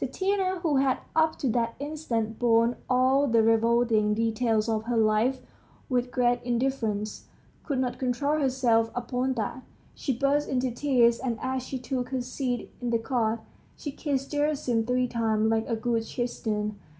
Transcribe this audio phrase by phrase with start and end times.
[0.03, 5.41] Tatiana, who had up to that instant borne all the revolting details of her life
[5.89, 7.25] with great indifference,
[7.63, 9.61] could not control herself upon that;
[9.93, 13.41] she burst into tears, and as she took her seat in the cart,
[13.77, 16.79] she kissed Gerasim three times like a good Christian.